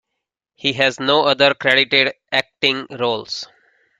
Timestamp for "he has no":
0.55-1.25